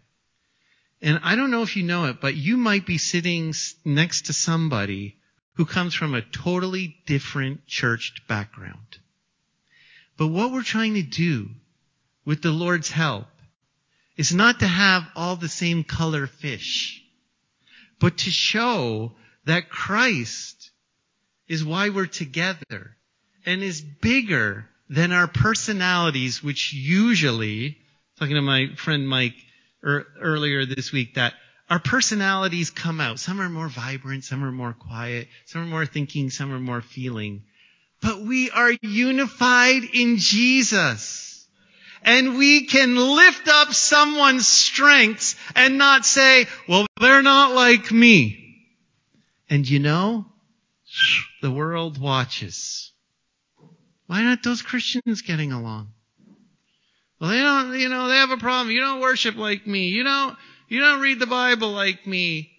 [1.02, 4.34] And I don't know if you know it, but you might be sitting next to
[4.34, 5.18] somebody
[5.54, 9.00] who comes from a totally different churched background.
[10.16, 11.50] But what we're trying to do
[12.24, 13.26] with the Lord's help
[14.18, 17.04] is not to have all the same color fish,
[18.00, 19.14] but to show
[19.46, 20.72] that Christ
[21.48, 22.98] is why we're together
[23.46, 27.78] and is bigger than our personalities, which usually,
[28.20, 29.36] talking to my friend Mike
[29.84, 31.34] er, earlier this week, that
[31.70, 33.20] our personalities come out.
[33.20, 36.82] Some are more vibrant, some are more quiet, some are more thinking, some are more
[36.82, 37.44] feeling.
[38.02, 41.27] But we are unified in Jesus
[42.04, 48.66] and we can lift up someone's strengths and not say, well, they're not like me.
[49.50, 50.26] And you know,
[51.42, 52.92] the world watches.
[54.08, 55.90] Why aren't those Christians getting along?
[57.20, 58.74] Well, they don't, you know, they have a problem.
[58.74, 59.88] You don't worship like me.
[59.88, 60.38] You don't,
[60.70, 62.52] you don't read the Bible like me.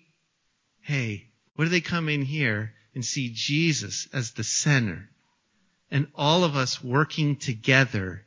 [0.80, 5.08] Hey, what do they come in here and see Jesus as the center
[5.90, 8.26] and all of us working together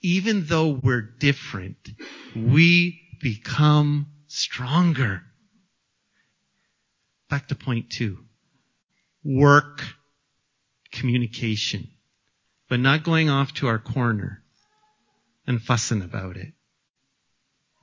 [0.00, 1.88] even though we're different,
[2.34, 5.22] we become stronger.
[7.28, 8.18] Back to point two.
[9.24, 9.82] Work
[10.92, 11.88] communication,
[12.68, 14.42] but not going off to our corner
[15.46, 16.52] and fussing about it.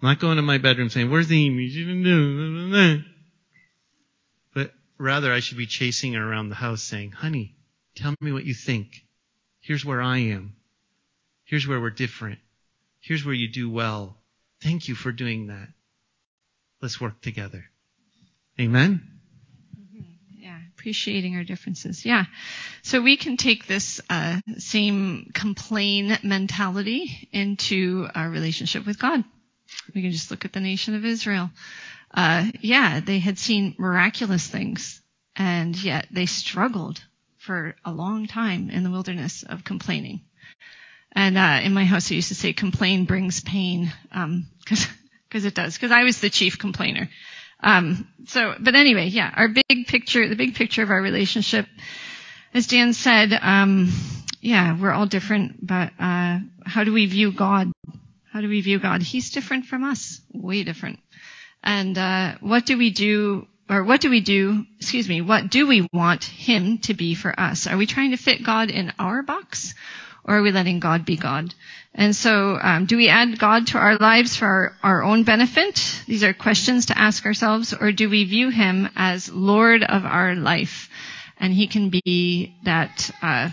[0.02, 3.02] not going to my bedroom saying, where's the email?
[4.54, 7.56] But rather I should be chasing her around the house saying, honey,
[7.96, 9.04] tell me what you think.
[9.60, 10.56] Here's where I am.
[11.46, 12.40] Here's where we're different.
[13.00, 14.18] Here's where you do well.
[14.62, 15.68] Thank you for doing that.
[16.82, 17.66] Let's work together.
[18.60, 19.02] Amen?
[20.40, 22.04] Yeah, appreciating our differences.
[22.06, 22.26] Yeah.
[22.82, 29.24] So we can take this uh, same complain mentality into our relationship with God.
[29.94, 31.52] We can just look at the nation of Israel.
[32.12, 35.02] Uh, yeah, they had seen miraculous things,
[35.36, 37.04] and yet they struggled
[37.38, 40.22] for a long time in the wilderness of complaining.
[41.16, 44.94] And uh, in my house, I used to say, "Complain brings pain," because um,
[45.30, 45.76] because it does.
[45.76, 47.10] Because I was the chief complainer.
[47.62, 51.68] Um, so, but anyway, yeah, our big picture, the big picture of our relationship,
[52.54, 53.92] as Dan said, um,
[54.42, 57.72] yeah, we're all different, but uh, how do we view God?
[58.32, 59.02] How do we view God?
[59.02, 61.00] He's different from us, way different.
[61.64, 65.66] And uh, what do we do or what do we do, excuse me, what do
[65.66, 67.66] we want him to be for us?
[67.66, 69.74] Are we trying to fit God in our box
[70.26, 71.54] or are we letting God be God?
[71.94, 76.02] And so, um, do we add God to our lives for our, our, own benefit?
[76.08, 80.36] These are questions to ask ourselves, or do we view Him as Lord of our
[80.36, 80.90] life,
[81.40, 83.50] and He can be that uh,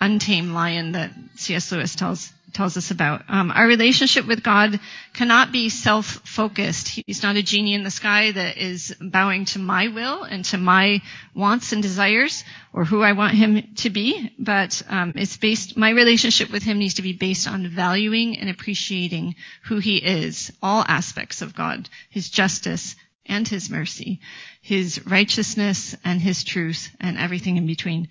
[0.00, 1.72] untamed lion that C.S.
[1.72, 3.22] Lewis tells tells us about.
[3.28, 4.80] Um, our relationship with God
[5.12, 6.88] cannot be self-focused.
[6.88, 10.58] He's not a genie in the sky that is bowing to my will and to
[10.58, 11.02] my
[11.34, 15.76] wants and desires or who I want him to be, but um, it's based.
[15.76, 19.34] My relationship with him needs to be based on valuing and appreciating
[19.64, 24.20] who he is, all aspects of God, his justice and his mercy,
[24.62, 28.08] his righteousness and his truth, and everything in between.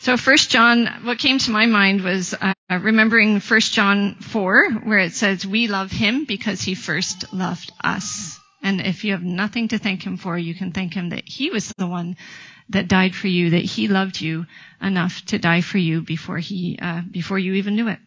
[0.00, 2.34] So First John, what came to my mind was
[2.70, 7.72] uh, remembering 1 John 4, where it says, "We love him because he first loved
[7.82, 11.26] us." And if you have nothing to thank him for, you can thank him that
[11.26, 12.16] he was the one
[12.68, 14.46] that died for you, that he loved you
[14.80, 17.98] enough to die for you before he uh, before you even knew it.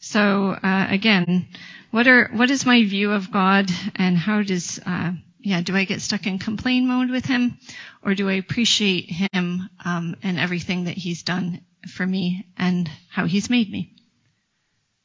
[0.00, 1.46] So uh, again,
[1.90, 5.84] what are what is my view of God, and how does uh, yeah, do I
[5.84, 7.58] get stuck in complain mode with him
[8.04, 13.26] or do I appreciate him um, and everything that he's done for me and how
[13.26, 13.92] he's made me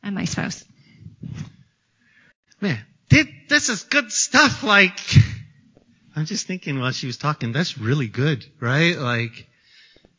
[0.03, 0.63] and my spouse?
[2.61, 2.79] Man,
[3.09, 4.63] this is good stuff.
[4.63, 4.99] Like,
[6.15, 8.97] I'm just thinking while she was talking, that's really good, right?
[8.97, 9.47] Like,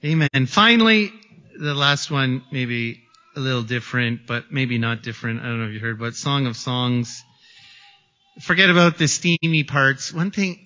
[0.05, 0.47] amen.
[0.47, 1.13] Finally,
[1.59, 3.03] the last one, maybe
[3.37, 5.41] a little different, but maybe not different.
[5.41, 7.23] I don't know if you heard, but Song of Songs
[8.41, 10.13] forget about the steamy parts.
[10.13, 10.59] One thing,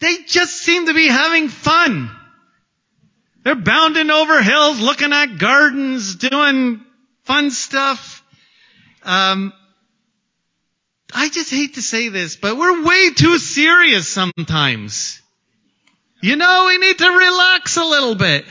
[0.00, 2.10] they just seem to be having fun.
[3.42, 6.84] They're bounding over hills, looking at gardens, doing
[7.24, 8.19] fun stuff.
[9.02, 9.52] Um,
[11.12, 15.20] I just hate to say this, but we're way too serious sometimes.
[16.22, 18.44] You know, we need to relax a little bit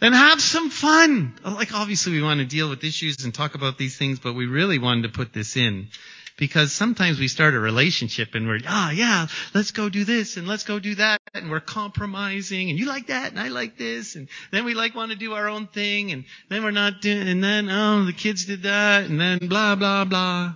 [0.00, 1.34] and have some fun.
[1.44, 4.46] Like obviously we want to deal with issues and talk about these things, but we
[4.46, 5.88] really wanted to put this in
[6.36, 10.48] because sometimes we start a relationship and we're, ah, yeah, let's go do this and
[10.48, 11.20] let's go do that.
[11.32, 14.16] And we're compromising and you like that and I like this.
[14.16, 17.28] And then we like want to do our own thing and then we're not doing,
[17.28, 20.54] and then, oh, the kids did that and then blah, blah, blah.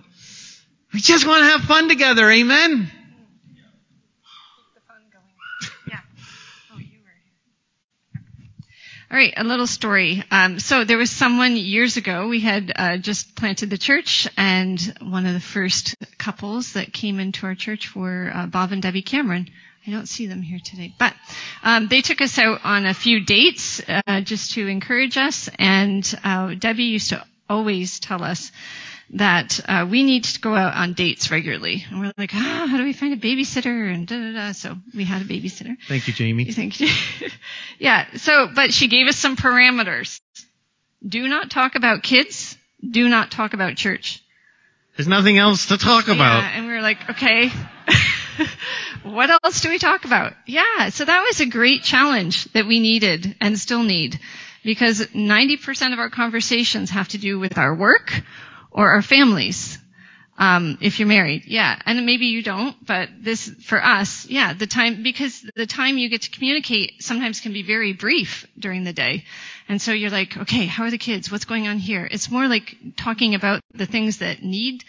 [0.93, 2.29] We just want to have fun together.
[2.29, 2.91] Amen.
[9.11, 10.23] All right, a little story.
[10.29, 12.27] Um, so there was someone years ago.
[12.27, 17.19] We had uh, just planted the church, and one of the first couples that came
[17.19, 19.49] into our church were uh, Bob and Debbie Cameron.
[19.87, 21.15] I don't see them here today, but
[21.63, 25.49] um, they took us out on a few dates uh, just to encourage us.
[25.57, 28.51] And uh, Debbie used to always tell us
[29.11, 31.85] that uh, we need to go out on dates regularly.
[31.89, 33.93] And we're like, ah, how do we find a babysitter?
[33.93, 34.51] And da da da.
[34.51, 35.75] So we had a babysitter.
[35.87, 36.45] Thank you, Jamie.
[36.51, 36.89] Thank you.
[37.79, 38.05] yeah.
[38.17, 40.19] So, but she gave us some parameters.
[41.05, 42.57] Do not talk about kids.
[42.87, 44.23] Do not talk about church.
[44.95, 46.43] There's nothing else to talk about.
[46.43, 47.49] Yeah, and we were like, okay.
[49.03, 50.33] what else do we talk about?
[50.45, 54.19] Yeah, so that was a great challenge that we needed and still need
[54.63, 58.21] because 90% of our conversations have to do with our work
[58.71, 59.77] or our families.
[60.37, 64.67] Um, if you're married, yeah, and maybe you don't, but this for us, yeah, the
[64.67, 68.93] time because the time you get to communicate sometimes can be very brief during the
[68.93, 69.25] day,
[69.67, 71.29] and so you're like, okay, how are the kids?
[71.29, 72.07] What's going on here?
[72.09, 74.85] It's more like talking about the things that need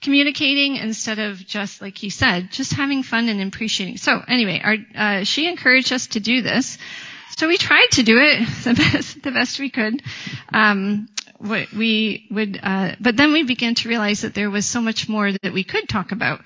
[0.00, 3.96] communicating instead of just like you said, just having fun and appreciating.
[3.96, 6.78] So anyway, our, uh, she encouraged us to do this.
[7.36, 10.02] So we tried to do it the best, the best we could.
[10.52, 11.08] Um,
[11.40, 15.30] we would, uh, but then we began to realize that there was so much more
[15.32, 16.40] that we could talk about.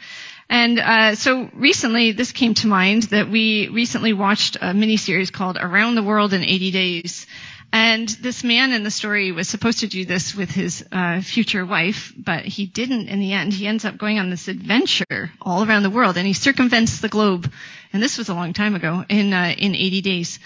[0.48, 5.56] And uh, so recently, this came to mind that we recently watched a miniseries called
[5.56, 7.26] Around the World in 80 Days.
[7.74, 11.64] And this man in the story was supposed to do this with his uh, future
[11.64, 13.54] wife, but he didn't in the end.
[13.54, 17.08] He ends up going on this adventure all around the world, and he circumvents the
[17.08, 17.50] globe.
[17.94, 20.38] And this was a long time ago, in uh, in 80 days.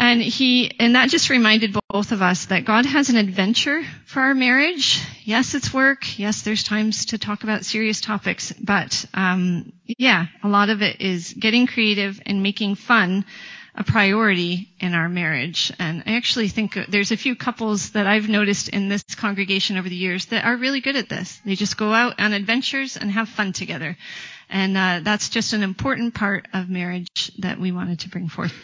[0.00, 4.20] And he, and that just reminded both of us that God has an adventure for
[4.20, 5.02] our marriage.
[5.24, 6.16] Yes, it's work.
[6.16, 11.00] Yes, there's times to talk about serious topics, but um, yeah, a lot of it
[11.00, 13.24] is getting creative and making fun
[13.74, 15.72] a priority in our marriage.
[15.80, 19.88] And I actually think there's a few couples that I've noticed in this congregation over
[19.88, 21.40] the years that are really good at this.
[21.44, 23.96] They just go out on adventures and have fun together.
[24.48, 28.54] And uh, that's just an important part of marriage that we wanted to bring forth.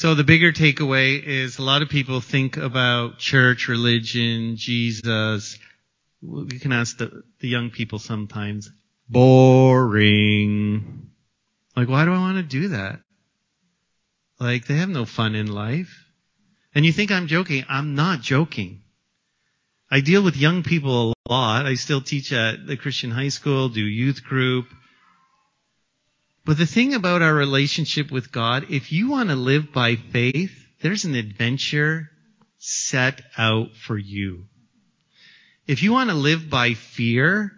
[0.00, 5.58] So the bigger takeaway is a lot of people think about church, religion, Jesus.
[6.22, 8.70] We can ask the, the young people sometimes,
[9.10, 11.10] boring.
[11.76, 13.00] Like, why do I want to do that?
[14.38, 16.06] Like, they have no fun in life.
[16.74, 17.66] And you think I'm joking.
[17.68, 18.80] I'm not joking.
[19.90, 21.66] I deal with young people a lot.
[21.66, 24.64] I still teach at the Christian high school, do youth group.
[26.50, 30.50] But the thing about our relationship with God, if you want to live by faith,
[30.82, 32.10] there's an adventure
[32.58, 34.46] set out for you.
[35.68, 37.52] If you want to live by fear,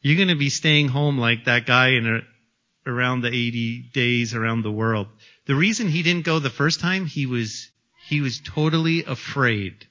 [0.00, 4.34] you're going to be staying home like that guy in a, around the 80 days
[4.34, 5.06] around the world.
[5.46, 7.70] The reason he didn't go the first time, he was,
[8.08, 9.86] he was totally afraid.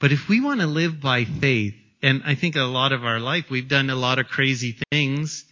[0.00, 3.20] But if we want to live by faith, and I think a lot of our
[3.20, 5.44] life, we've done a lot of crazy things,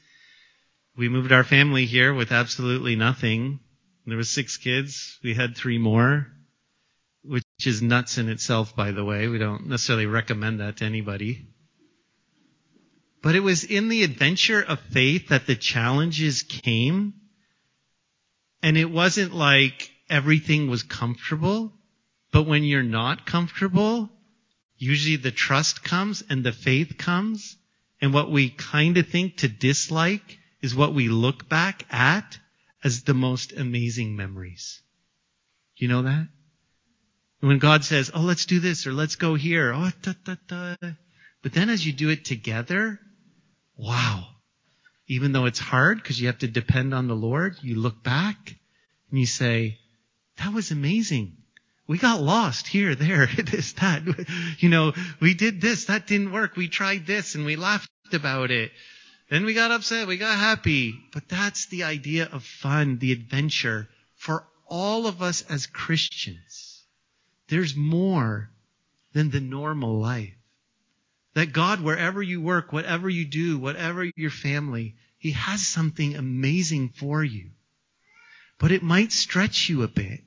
[0.97, 3.61] we moved our family here with absolutely nothing.
[4.07, 5.18] There was six kids.
[5.22, 6.28] We had three more,
[7.22, 9.28] which is nuts in itself, by the way.
[9.28, 11.49] We don't necessarily recommend that to anybody.
[13.22, 17.14] But it was in the adventure of faith that the challenges came.
[18.62, 21.72] And it wasn't like everything was comfortable.
[22.32, 24.09] But when you're not comfortable,
[24.78, 27.57] usually the trust comes and the faith comes.
[28.01, 32.38] And what we kind of think to dislike is what we look back at
[32.82, 34.82] as the most amazing memories.
[35.76, 36.26] You know that?
[37.38, 39.72] When God says, oh, let's do this or let's go here.
[39.72, 40.74] Oh, da, da, da.
[41.40, 42.98] But then as you do it together,
[43.76, 44.26] wow.
[45.06, 48.56] Even though it's hard because you have to depend on the Lord, you look back
[49.10, 49.78] and you say,
[50.38, 51.36] that was amazing.
[51.86, 54.02] We got lost here, there, this, that.
[54.58, 56.56] You know, we did this, that didn't work.
[56.56, 58.72] We tried this and we laughed about it.
[59.29, 60.95] Then we got upset, we got happy.
[61.12, 66.85] But that's the idea of fun, the adventure for all of us as Christians.
[67.49, 68.51] There's more
[69.12, 70.35] than the normal life.
[71.35, 76.91] That God, wherever you work, whatever you do, whatever your family, He has something amazing
[76.91, 77.51] for you.
[78.59, 80.20] But it might stretch you a bit.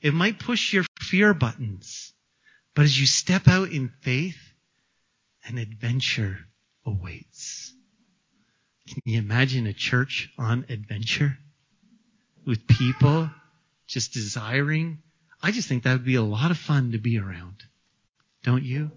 [0.00, 2.12] It might push your fear buttons.
[2.74, 4.38] But as you step out in faith,
[5.44, 6.38] an adventure
[6.84, 7.74] awaits.
[8.92, 11.38] Can you imagine a church on adventure
[12.46, 13.30] with people
[13.86, 14.98] just desiring?
[15.42, 17.56] I just think that would be a lot of fun to be around.
[18.44, 18.90] Don't you?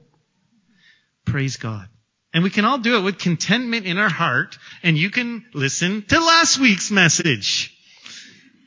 [1.24, 1.88] Praise God.
[2.34, 6.02] And we can all do it with contentment in our heart, and you can listen
[6.10, 7.74] to last week's message.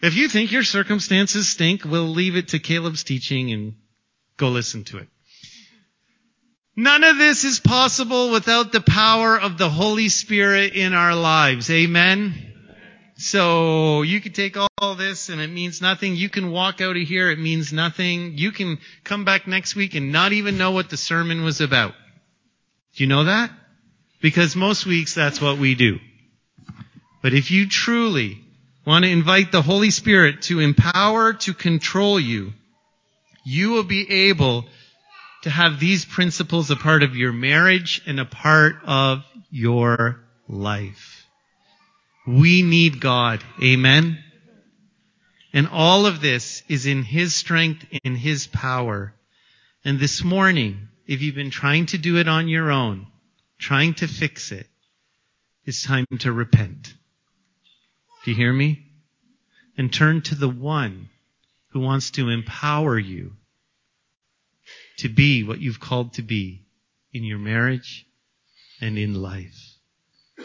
[0.03, 3.74] If you think your circumstances stink, we'll leave it to Caleb's teaching and
[4.39, 5.09] go listen to it.
[6.79, 11.68] None of this is possible without the power of the Holy Spirit in our lives.
[11.70, 12.33] Amen?
[13.16, 16.14] So you can take all this and it means nothing.
[16.14, 18.39] You can walk out of here, it means nothing.
[18.39, 21.95] You can come back next week and not even know what the sermon was about.
[22.95, 23.51] Do you know that?
[24.22, 25.99] Because most weeks that's what we do.
[27.22, 28.39] But if you truly
[28.87, 32.53] want to invite the Holy Spirit to empower, to control you,
[33.45, 34.66] you will be able
[35.43, 41.26] to have these principles a part of your marriage and a part of your life.
[42.26, 43.43] We need God.
[43.62, 44.18] Amen.
[45.53, 49.14] And all of this is in His strength, in His power.
[49.84, 53.07] And this morning, if you've been trying to do it on your own,
[53.59, 54.66] trying to fix it,
[55.64, 56.93] it's time to repent.
[58.24, 58.84] Do you hear me?
[59.78, 61.09] And turn to the one
[61.70, 63.32] who wants to empower you
[64.99, 66.66] to be what you've called to be
[67.12, 68.07] in your marriage
[68.80, 69.76] and in life.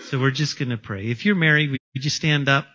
[0.09, 1.07] So we're just going to pray.
[1.07, 2.65] If you're married, would you stand up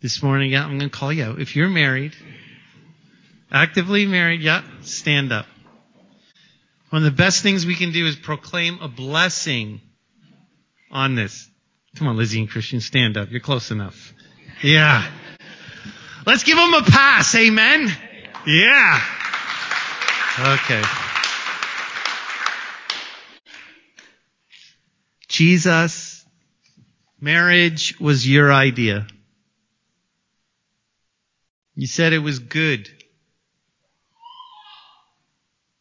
[0.00, 0.50] this morning?
[0.52, 1.40] Yeah, I'm going to call you out.
[1.40, 2.14] If you're married,
[3.50, 5.46] actively married, yeah, stand up.
[6.90, 9.80] One of the best things we can do is proclaim a blessing
[10.90, 11.48] on this.
[11.96, 13.30] Come on, Lizzie and Christian, stand up.
[13.30, 14.14] You're close enough.
[14.62, 15.08] Yeah.
[16.26, 17.34] Let's give them a pass.
[17.34, 17.90] Amen.
[18.46, 19.00] Yeah.
[20.38, 20.82] Okay.
[25.28, 26.26] Jesus,
[27.18, 29.06] marriage was your idea.
[31.74, 32.90] You said it was good.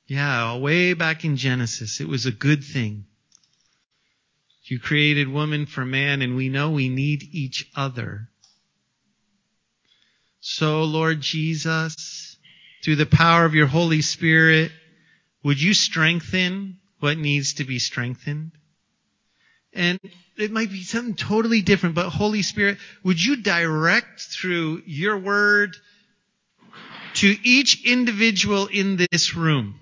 [0.08, 3.06] Yeah, way back in Genesis, it was a good thing.
[4.64, 8.30] You created woman for man, and we know we need each other.
[10.40, 12.35] So, Lord Jesus,
[12.86, 14.72] through the power of your Holy Spirit,
[15.42, 18.52] would you strengthen what needs to be strengthened?
[19.74, 20.00] And
[20.38, 25.76] it might be something totally different, but Holy Spirit, would you direct through your word
[27.16, 29.80] to each individual in this room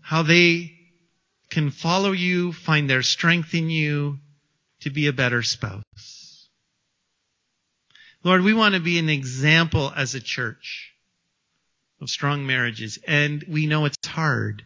[0.00, 0.72] how they
[1.50, 4.18] can follow you, find their strength in you
[4.80, 6.48] to be a better spouse.
[8.24, 10.91] Lord, we want to be an example as a church
[12.02, 14.64] of strong marriages, and we know it's hard.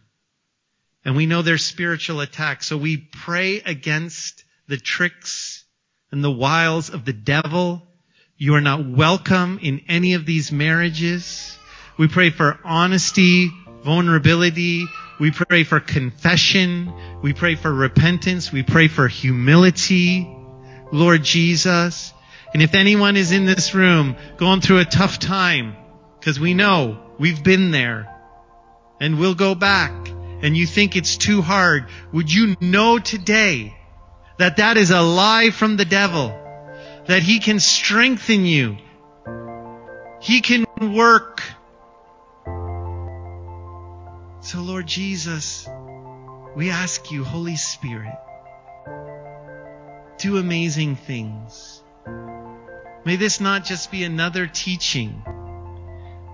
[1.05, 2.67] And we know there's spiritual attacks.
[2.67, 5.63] So we pray against the tricks
[6.11, 7.83] and the wiles of the devil.
[8.37, 11.55] You are not welcome in any of these marriages.
[11.97, 13.51] We pray for honesty,
[13.83, 14.85] vulnerability.
[15.19, 16.91] We pray for confession.
[17.21, 18.51] We pray for repentance.
[18.51, 20.27] We pray for humility.
[20.91, 22.13] Lord Jesus.
[22.53, 25.75] And if anyone is in this room going through a tough time,
[26.27, 28.13] because we know we've been there
[28.99, 30.09] and we'll go back
[30.41, 33.73] and you think it's too hard, would you know today
[34.37, 36.37] that that is a lie from the devil?
[37.05, 38.75] That he can strengthen you.
[40.19, 40.65] He can
[40.95, 41.43] work.
[44.41, 45.65] So Lord Jesus,
[46.57, 48.17] we ask you, Holy Spirit,
[50.17, 51.81] do amazing things.
[53.05, 55.23] May this not just be another teaching,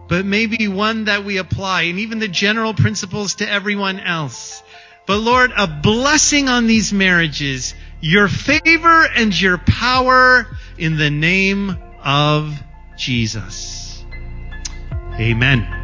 [0.07, 4.61] but maybe one that we apply and even the general principles to everyone else.
[5.05, 10.47] But Lord, a blessing on these marriages, your favor and your power
[10.77, 12.57] in the name of
[12.97, 14.03] Jesus.
[15.19, 15.82] Amen.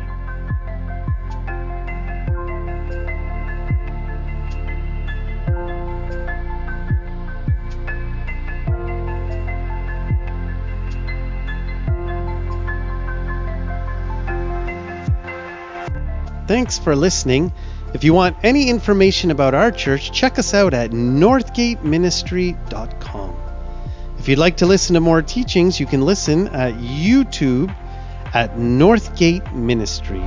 [16.70, 17.52] Thanks for listening.
[17.96, 23.36] If you want any information about our church, check us out at northgateministry.com.
[24.20, 27.76] If you'd like to listen to more teachings, you can listen at YouTube
[28.36, 30.22] at Northgate Ministry.